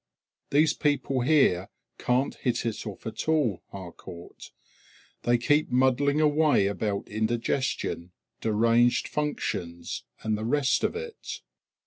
[0.49, 1.69] These people here
[1.99, 4.49] can't hit it off at all, Harcourt;
[5.21, 11.41] they keep muddling away about indigestion, deranged functions, and the rest of it.